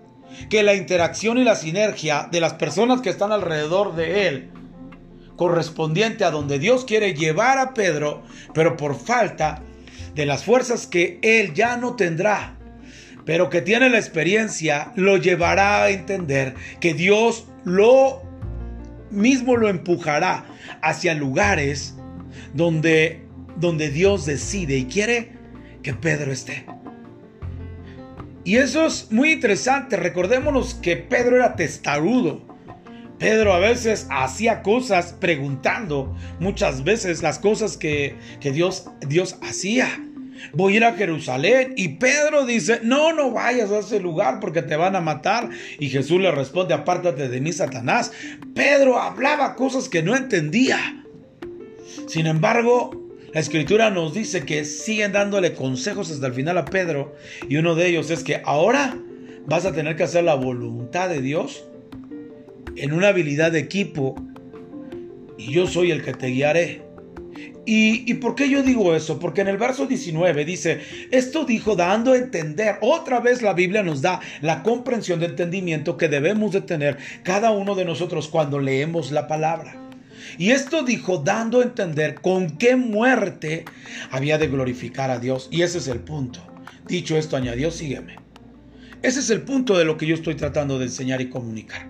que 0.50 0.64
la 0.64 0.74
interacción 0.74 1.38
y 1.38 1.44
la 1.44 1.56
sinergia 1.56 2.28
de 2.32 2.42
las 2.42 2.54
personas 2.54 3.02
que 3.02 3.10
están 3.10 3.32
alrededor 3.32 3.96
de 3.96 4.28
él, 4.28 4.50
correspondiente 5.36 6.26
a 6.26 6.32
donde 6.32 6.58
Dios 6.58 6.86
quiere 6.86 7.14
llevar 7.14 7.60
a 7.60 7.74
Pedro, 7.74 8.24
pero 8.54 8.78
por 8.78 8.96
falta 8.96 9.62
de 10.16 10.26
las 10.26 10.44
fuerzas 10.44 10.88
que 10.88 11.20
él 11.22 11.54
ya 11.54 11.78
no 11.78 11.96
tendrá, 11.96 12.58
pero 13.26 13.50
que 13.50 13.62
tiene 13.62 13.90
la 13.90 14.00
experiencia, 14.00 14.92
lo 14.96 15.18
llevará 15.18 15.84
a 15.84 15.90
entender 15.90 16.56
que 16.80 16.94
Dios 16.94 17.46
lo 17.64 18.22
mismo 19.14 19.56
lo 19.56 19.70
empujará 19.70 20.46
hacia 20.82 21.14
lugares 21.14 21.96
donde, 22.54 23.24
donde 23.58 23.90
Dios 23.90 24.26
decide 24.26 24.78
y 24.78 24.86
quiere 24.86 25.32
que 25.82 25.94
Pedro 25.94 26.32
esté. 26.32 26.66
Y 28.44 28.58
eso 28.58 28.86
es 28.86 29.12
muy 29.12 29.32
interesante. 29.32 29.96
Recordémonos 29.96 30.74
que 30.76 30.98
Pedro 30.98 31.38
era 31.38 31.56
testarudo. 31.56 32.42
Pedro 33.18 33.54
a 33.54 33.60
veces 33.60 34.08
hacía 34.10 34.62
cosas 34.64 35.14
preguntando 35.14 36.14
muchas 36.40 36.84
veces 36.84 37.22
las 37.22 37.40
cosas 37.40 37.78
que, 37.78 38.18
que 38.42 38.52
Dios, 38.52 38.90
Dios 39.08 39.38
hacía 39.42 39.88
voy 40.54 40.74
a 40.74 40.78
ir 40.78 40.84
a 40.84 40.94
Jerusalén. 40.94 41.74
Y 41.76 41.90
Pedro 41.90 42.46
dice, 42.46 42.80
no, 42.84 43.14
no 43.14 43.32
vayas 43.32 43.72
a 43.72 43.80
ese 43.80 44.00
lugar 44.00 44.40
porque 44.40 44.62
te 44.62 44.76
van 44.76 44.96
a 44.96 45.02
matar. 45.02 45.50
Y 45.80 45.90
Jesús 45.90 46.20
le 46.22 46.32
responde, 46.32 46.74
apártate 46.74 47.30
de 47.30 47.42
mí, 47.42 47.52
Satanás. 47.52 48.12
Pedro 48.54 49.00
hablaba 49.00 49.56
cosas 49.56 49.90
que 49.90 50.04
no 50.04 50.16
entendía. 50.16 51.04
Sin 52.08 52.28
embargo, 52.28 53.04
la 53.34 53.40
escritura 53.40 53.90
nos 53.90 54.14
dice 54.14 54.46
que 54.46 54.64
siguen 54.64 55.12
dándole 55.12 55.54
consejos 55.54 56.12
hasta 56.12 56.28
el 56.28 56.34
final 56.34 56.58
a 56.60 56.66
Pedro. 56.66 57.16
Y 57.50 57.58
uno 57.58 57.74
de 57.74 57.88
ellos 57.88 58.12
es 58.12 58.24
que 58.24 58.42
ahora 58.46 58.96
vas 59.48 59.66
a 59.66 59.74
tener 59.74 59.96
que 59.96 60.04
hacer 60.04 60.24
la 60.24 60.36
voluntad 60.36 61.10
de 61.10 61.22
Dios 61.22 61.66
en 62.76 62.94
una 62.94 63.08
habilidad 63.08 63.52
de 63.52 63.60
equipo. 63.60 64.16
Y 65.38 65.52
yo 65.52 65.66
soy 65.66 65.90
el 65.90 66.04
que 66.04 66.14
te 66.14 66.28
guiaré. 66.28 66.83
¿Y, 67.66 68.10
¿Y, 68.12 68.16
por 68.16 68.36
qué 68.36 68.50
yo 68.50 68.62
digo 68.62 68.96
eso? 68.96 69.20
Porque 69.20 69.42
en 69.42 69.48
el 69.48 69.58
verso 69.58 69.86
19 69.86 70.46
dice, 70.46 70.82
esto 71.12 71.46
dijo 71.46 71.76
dando 71.76 72.12
a 72.12 72.18
entender, 72.18 72.78
otra 72.82 73.20
vez 73.20 73.42
la 73.42 73.54
Biblia 73.54 73.84
nos 73.84 74.02
da 74.02 74.20
la 74.42 74.64
comprensión 74.64 75.20
de 75.20 75.28
entendimiento 75.28 75.98
que 75.98 76.10
debemos 76.10 76.52
de 76.52 76.62
tener 76.62 76.98
cada 77.24 77.52
uno 77.52 77.76
de 77.76 77.86
nosotros 77.86 78.28
cuando 78.28 78.60
leemos 78.60 79.12
la 79.12 79.28
palabra. 79.28 79.84
Y 80.38 80.52
esto 80.52 80.84
dijo 80.84 81.20
dando 81.20 81.60
a 81.60 81.64
entender 81.64 82.16
con 82.16 82.58
qué 82.58 82.76
muerte 82.76 83.66
había 84.12 84.38
de 84.38 84.48
glorificar 84.48 85.12
a 85.12 85.20
Dios. 85.20 85.48
Y 85.52 85.62
ese 85.62 85.78
es 85.78 85.88
el 85.88 86.00
punto. 86.00 86.42
Dicho 86.88 87.18
esto, 87.18 87.38
añadió, 87.38 87.72
sígueme. 87.72 88.18
Ese 89.02 89.20
es 89.20 89.30
el 89.30 89.42
punto 89.42 89.78
de 89.78 89.86
lo 89.86 89.98
que 89.98 90.06
yo 90.06 90.16
estoy 90.16 90.36
tratando 90.36 90.80
de 90.80 90.86
enseñar 90.86 91.22
y 91.22 91.30
comunicar. 91.30 91.90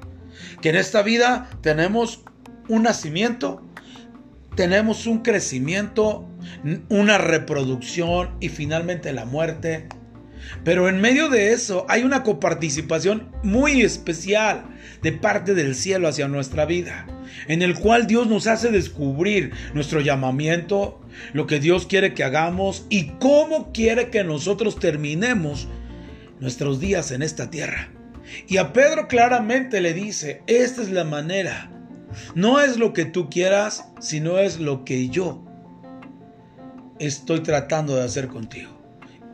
Que 0.62 0.70
en 0.70 0.76
esta 0.76 1.02
vida 1.04 1.50
tenemos 1.62 2.24
un 2.68 2.84
nacimiento, 2.84 3.62
tenemos 4.56 5.08
un 5.08 5.20
crecimiento, 5.20 6.30
una 6.90 7.18
reproducción 7.18 8.32
y 8.40 8.50
finalmente 8.50 9.14
la 9.14 9.26
muerte. 9.26 9.88
Pero 10.64 10.90
en 10.90 11.00
medio 11.02 11.30
de 11.30 11.54
eso 11.54 11.86
hay 11.90 12.04
una 12.04 12.24
coparticipación 12.24 13.32
muy 13.44 13.82
especial 13.82 14.66
de 15.02 15.14
parte 15.14 15.54
del 15.54 15.74
cielo 15.74 16.08
hacia 16.08 16.28
nuestra 16.28 16.66
vida, 16.66 17.08
en 17.48 17.62
el 17.62 17.76
cual 17.76 18.08
Dios 18.08 18.28
nos 18.28 18.48
hace 18.48 18.70
descubrir 18.70 19.52
nuestro 19.74 20.02
llamamiento, 20.02 21.02
lo 21.34 21.48
que 21.48 21.60
Dios 21.60 21.88
quiere 21.88 22.14
que 22.14 22.24
hagamos 22.24 22.86
y 22.90 23.12
cómo 23.20 23.72
quiere 23.72 24.10
que 24.10 24.24
nosotros 24.24 24.80
terminemos 24.80 25.68
nuestros 26.40 26.80
días 26.80 27.12
en 27.12 27.22
esta 27.22 27.50
tierra. 27.50 27.90
Y 28.48 28.58
a 28.58 28.74
Pedro 28.74 29.08
claramente 29.08 29.82
le 29.82 29.94
dice, 29.94 30.42
esta 30.48 30.82
es 30.82 30.90
la 30.90 31.04
manera. 31.04 31.73
No 32.36 32.60
es 32.60 32.78
lo 32.78 32.94
que 32.94 33.06
tú 33.06 33.30
quieras, 33.30 33.86
sino 34.00 34.38
es 34.40 34.60
lo 34.60 34.86
que 34.86 35.10
yo 35.10 35.44
estoy 37.00 37.42
tratando 37.42 37.96
de 37.96 38.04
hacer 38.04 38.28
contigo. 38.28 38.72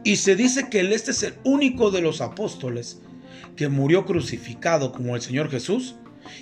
Y 0.04 0.18
se 0.18 0.36
dice 0.36 0.70
que 0.70 0.82
este 0.94 1.12
es 1.12 1.24
el 1.24 1.36
único 1.44 1.92
de 1.92 2.02
los 2.02 2.22
apóstoles 2.22 3.02
que 3.56 3.68
murió 3.68 4.06
crucificado 4.06 4.92
como 4.92 5.16
el 5.16 5.22
Señor 5.22 5.50
Jesús. 5.50 5.96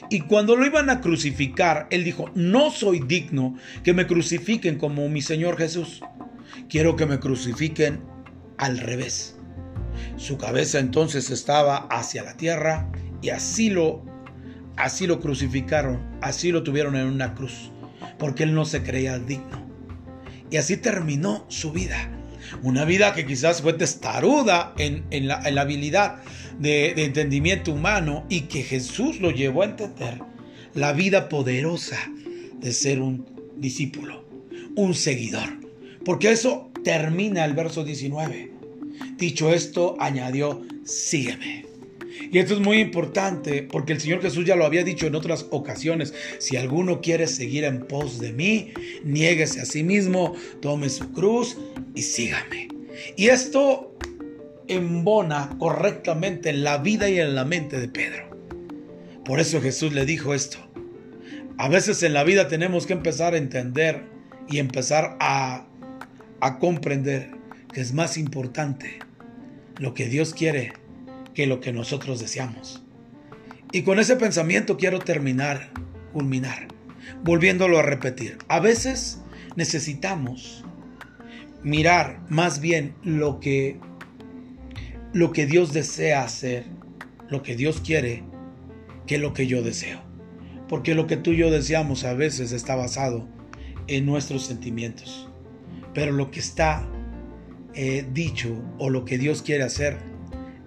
Y 0.09 0.21
cuando 0.21 0.55
lo 0.55 0.65
iban 0.65 0.89
a 0.89 1.01
crucificar, 1.01 1.87
él 1.89 2.03
dijo, 2.03 2.29
no 2.35 2.71
soy 2.71 2.99
digno 2.99 3.55
que 3.83 3.93
me 3.93 4.05
crucifiquen 4.05 4.77
como 4.77 5.09
mi 5.09 5.21
Señor 5.21 5.57
Jesús. 5.57 6.01
Quiero 6.69 6.95
que 6.95 7.05
me 7.05 7.19
crucifiquen 7.19 8.01
al 8.57 8.77
revés. 8.77 9.35
Su 10.17 10.37
cabeza 10.37 10.79
entonces 10.79 11.29
estaba 11.31 11.87
hacia 11.89 12.23
la 12.23 12.37
tierra 12.37 12.91
y 13.21 13.29
así 13.29 13.69
lo 13.69 14.05
así 14.77 15.07
lo 15.07 15.19
crucificaron, 15.19 15.99
así 16.21 16.51
lo 16.51 16.63
tuvieron 16.63 16.95
en 16.95 17.07
una 17.07 17.33
cruz, 17.33 17.71
porque 18.17 18.43
él 18.43 18.53
no 18.53 18.65
se 18.65 18.83
creía 18.83 19.19
digno. 19.19 19.67
Y 20.49 20.57
así 20.57 20.77
terminó 20.77 21.45
su 21.49 21.71
vida. 21.71 22.09
Una 22.63 22.85
vida 22.85 23.13
que 23.13 23.25
quizás 23.25 23.61
fue 23.61 23.73
testaruda 23.73 24.73
en, 24.77 25.27
la, 25.27 25.41
habilidad 25.59 26.23
de, 26.57 26.93
de 26.95 27.03
entendimiento 27.03 27.73
humano 27.73 28.25
y 28.29 28.41
que 28.41 28.63
Jesús 28.63 29.19
lo 29.19 29.31
llevó 29.31 29.63
a 29.63 29.65
entender 29.65 30.21
la 30.73 30.93
vida 30.93 31.27
poderosa 31.27 31.97
de 32.59 32.71
ser 32.71 33.01
un 33.01 33.25
discípulo, 33.57 34.25
un 34.75 34.93
seguidor. 34.93 35.59
Porque 36.05 36.31
eso 36.31 36.71
termina 36.85 37.43
el 37.43 37.53
verso 37.53 37.83
19. 37.83 38.53
Dicho 39.17 39.53
esto, 39.53 39.97
añadió, 39.99 40.61
sígueme. 40.85 41.66
Y 42.31 42.39
esto 42.39 42.53
es 42.53 42.59
muy 42.59 42.79
importante 42.79 43.63
porque 43.63 43.93
el 43.93 44.01
Señor 44.01 44.21
Jesús 44.21 44.45
ya 44.45 44.55
lo 44.55 44.65
había 44.65 44.83
dicho 44.83 45.07
en 45.07 45.15
otras 45.15 45.47
ocasiones. 45.51 46.13
Si 46.39 46.57
alguno 46.57 47.01
quiere 47.01 47.27
seguir 47.27 47.63
en 47.63 47.85
pos 47.85 48.19
de 48.19 48.33
mí, 48.33 48.73
niéguese 49.03 49.61
a 49.61 49.65
sí 49.65 49.83
mismo, 49.83 50.33
tome 50.61 50.89
su 50.89 51.11
cruz 51.11 51.57
y 51.95 52.01
sígame. 52.01 52.69
Y 53.15 53.27
esto 53.27 53.95
embona 54.67 55.55
correctamente 55.59 56.49
en 56.49 56.63
la 56.63 56.77
vida 56.77 57.09
y 57.09 57.19
en 57.19 57.35
la 57.35 57.45
mente 57.45 57.79
de 57.79 57.87
Pedro. 57.87 58.27
Por 59.23 59.39
eso 59.39 59.61
Jesús 59.61 59.93
le 59.93 60.05
dijo 60.05 60.33
esto. 60.33 60.57
A 61.57 61.69
veces 61.69 62.03
en 62.03 62.13
la 62.13 62.23
vida 62.23 62.47
tenemos 62.47 62.85
que 62.85 62.93
empezar 62.93 63.33
a 63.33 63.37
entender 63.37 64.03
y 64.47 64.59
empezar 64.59 65.17
a, 65.19 65.67
a 66.39 66.59
comprender 66.59 67.31
que 67.73 67.81
es 67.81 67.93
más 67.93 68.17
importante 68.17 68.99
lo 69.77 69.93
que 69.93 70.07
Dios 70.07 70.33
quiere 70.33 70.73
que 71.37 71.45
lo 71.45 71.59
que 71.59 71.71
nosotros 71.71 72.19
deseamos. 72.19 72.81
Y 73.71 73.83
con 73.83 73.99
ese 73.99 74.15
pensamiento 74.15 74.75
quiero 74.75 74.97
terminar, 74.97 75.69
culminar, 76.11 76.67
volviéndolo 77.23 77.77
a 77.77 77.83
repetir. 77.83 78.39
A 78.47 78.59
veces 78.59 79.21
necesitamos 79.55 80.65
mirar 81.61 82.21
más 82.27 82.59
bien 82.59 82.95
lo 83.03 83.39
que 83.39 83.79
lo 85.13 85.31
que 85.31 85.45
Dios 85.45 85.73
desea 85.73 86.23
hacer, 86.23 86.65
lo 87.29 87.43
que 87.43 87.55
Dios 87.55 87.81
quiere, 87.81 88.23
que 89.05 89.19
lo 89.19 89.35
que 89.35 89.45
yo 89.45 89.61
deseo. 89.61 90.01
Porque 90.67 90.95
lo 90.95 91.05
que 91.05 91.17
tú 91.17 91.33
y 91.33 91.37
yo 91.37 91.51
deseamos 91.51 92.03
a 92.03 92.15
veces 92.15 92.51
está 92.51 92.75
basado 92.75 93.29
en 93.85 94.07
nuestros 94.07 94.47
sentimientos. 94.47 95.29
Pero 95.93 96.13
lo 96.13 96.31
que 96.31 96.39
está 96.39 96.89
eh, 97.75 98.07
dicho 98.11 98.59
o 98.79 98.89
lo 98.89 99.05
que 99.05 99.19
Dios 99.19 99.43
quiere 99.43 99.63
hacer 99.63 100.06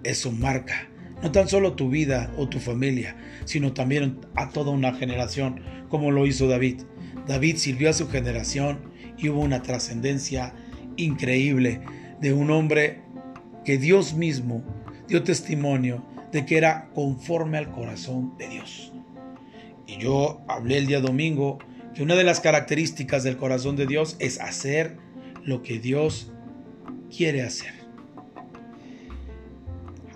eso 0.03 0.31
marca 0.31 0.91
no 1.21 1.31
tan 1.31 1.47
solo 1.47 1.73
tu 1.73 1.89
vida 1.89 2.33
o 2.37 2.49
tu 2.49 2.59
familia, 2.59 3.15
sino 3.45 3.73
también 3.73 4.19
a 4.35 4.49
toda 4.49 4.71
una 4.71 4.93
generación, 4.93 5.61
como 5.89 6.11
lo 6.11 6.25
hizo 6.25 6.47
David. 6.47 6.81
David 7.27 7.57
sirvió 7.57 7.89
a 7.89 7.93
su 7.93 8.09
generación 8.09 8.79
y 9.17 9.29
hubo 9.29 9.41
una 9.41 9.61
trascendencia 9.61 10.53
increíble 10.97 11.81
de 12.19 12.33
un 12.33 12.49
hombre 12.49 13.01
que 13.63 13.77
Dios 13.77 14.13
mismo 14.13 14.63
dio 15.07 15.23
testimonio 15.23 16.05
de 16.31 16.45
que 16.45 16.57
era 16.57 16.89
conforme 16.93 17.57
al 17.57 17.71
corazón 17.71 18.35
de 18.37 18.47
Dios. 18.47 18.91
Y 19.85 19.97
yo 19.97 20.41
hablé 20.47 20.77
el 20.77 20.87
día 20.87 21.01
domingo 21.01 21.59
que 21.93 22.03
una 22.03 22.15
de 22.15 22.23
las 22.23 22.39
características 22.39 23.23
del 23.23 23.37
corazón 23.37 23.75
de 23.75 23.85
Dios 23.85 24.15
es 24.19 24.39
hacer 24.39 24.97
lo 25.43 25.61
que 25.61 25.79
Dios 25.79 26.31
quiere 27.15 27.41
hacer 27.43 27.80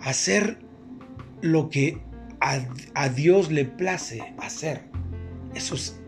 hacer 0.06 0.60
lo 1.42 1.70
que 1.70 2.00
a, 2.40 3.10
Dios 3.10 3.52
le 3.52 3.66
place 3.66 4.36
hacer. 4.40 4.84
Eso 5.56 5.76
es, 5.76 6.00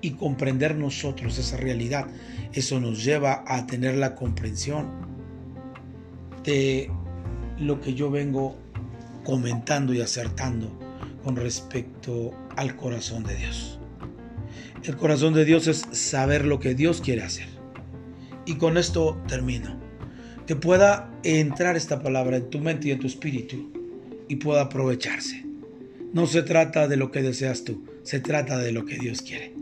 y 0.00 0.12
comprender 0.12 0.74
nosotros 0.74 1.38
esa 1.38 1.58
realidad. 1.58 2.06
Eso 2.54 2.80
nos 2.80 3.04
lleva 3.04 3.44
a 3.46 3.66
tener 3.66 3.96
la 3.96 4.14
comprensión 4.14 4.90
de 6.44 6.90
lo 7.58 7.80
que 7.80 7.94
yo 7.94 8.10
vengo 8.10 8.56
comentando 9.22 9.92
y 9.92 10.00
acertando 10.00 10.72
con 11.22 11.36
respecto 11.36 12.32
al 12.56 12.74
corazón 12.76 13.22
de 13.24 13.36
Dios. 13.36 13.78
El 14.82 14.96
corazón 14.96 15.34
de 15.34 15.44
Dios 15.44 15.66
es 15.66 15.84
saber 15.92 16.46
lo 16.46 16.58
que 16.58 16.74
Dios 16.74 17.02
quiere 17.02 17.22
hacer. 17.22 17.48
Y 18.46 18.54
con 18.54 18.78
esto 18.78 19.20
termino 19.26 19.85
que 20.46 20.56
pueda 20.56 21.10
entrar 21.24 21.76
esta 21.76 22.00
palabra 22.02 22.36
en 22.36 22.50
tu 22.50 22.60
mente 22.60 22.88
y 22.88 22.90
en 22.92 23.00
tu 23.00 23.06
espíritu 23.06 23.72
y 24.28 24.36
pueda 24.36 24.62
aprovecharse. 24.62 25.44
No 26.12 26.26
se 26.26 26.42
trata 26.42 26.88
de 26.88 26.96
lo 26.96 27.10
que 27.10 27.22
deseas 27.22 27.64
tú, 27.64 27.84
se 28.04 28.20
trata 28.20 28.58
de 28.58 28.72
lo 28.72 28.86
que 28.86 28.96
Dios 28.96 29.22
quiere. 29.22 29.52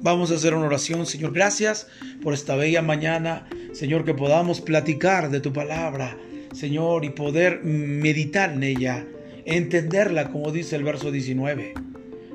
Vamos 0.00 0.30
a 0.30 0.34
hacer 0.34 0.54
una 0.54 0.66
oración, 0.66 1.06
Señor. 1.06 1.32
Gracias 1.32 1.86
por 2.22 2.34
esta 2.34 2.56
bella 2.56 2.82
mañana, 2.82 3.48
Señor, 3.72 4.04
que 4.04 4.14
podamos 4.14 4.60
platicar 4.60 5.30
de 5.30 5.40
tu 5.40 5.52
palabra, 5.52 6.18
Señor, 6.52 7.04
y 7.04 7.10
poder 7.10 7.62
meditar 7.64 8.52
en 8.52 8.64
ella, 8.64 9.06
entenderla, 9.44 10.30
como 10.30 10.50
dice 10.50 10.76
el 10.76 10.84
verso 10.84 11.10
19, 11.10 11.74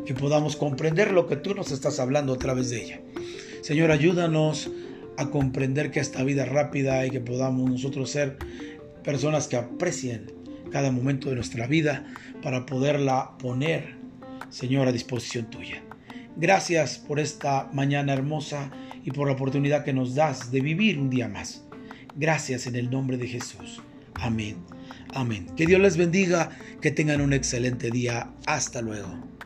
que 0.06 0.14
podamos 0.14 0.56
comprender 0.56 1.12
lo 1.12 1.28
que 1.28 1.36
tú 1.36 1.54
nos 1.54 1.72
estás 1.72 2.00
hablando 2.00 2.34
a 2.34 2.40
través 2.40 2.70
de 2.70 2.82
ella. 2.82 3.02
Señor, 3.62 3.92
ayúdanos 3.92 4.72
a 5.18 5.30
comprender 5.30 5.92
que 5.92 6.00
esta 6.00 6.24
vida 6.24 6.44
es 6.44 6.50
rápida 6.50 7.06
y 7.06 7.10
que 7.10 7.20
podamos 7.20 7.70
nosotros 7.70 8.10
ser 8.10 8.38
personas 9.04 9.48
que 9.48 9.58
aprecien 9.58 10.32
cada 10.72 10.92
momento 10.92 11.30
de 11.30 11.36
nuestra 11.36 11.68
vida 11.68 12.06
para 12.42 12.66
poderla 12.66 13.38
poner, 13.40 13.96
Señor, 14.50 14.88
a 14.88 14.92
disposición 14.92 15.50
tuya. 15.50 15.82
Gracias 16.36 17.00
por 17.00 17.20
esta 17.20 17.70
mañana 17.74 18.14
hermosa 18.14 18.72
y 19.04 19.12
por 19.12 19.28
la 19.28 19.34
oportunidad 19.34 19.84
que 19.84 19.94
nos 19.94 20.14
das 20.14 20.52
de 20.52 20.62
vivir 20.62 21.00
un 21.00 21.10
día 21.10 21.28
más. 21.28 21.64
Gracias 22.16 22.68
en 22.68 22.76
el 22.76 22.90
nombre 22.90 23.18
de 23.18 23.28
Jesús. 23.28 23.82
Amén. 24.14 24.58
Amén. 25.14 25.48
Que 25.56 25.66
Dios 25.66 25.82
les 25.82 25.98
bendiga, 25.98 26.52
que 26.82 26.92
tengan 26.92 27.22
un 27.22 27.34
excelente 27.34 27.92
día. 27.92 28.32
Hasta 28.46 28.82
luego. 28.82 29.37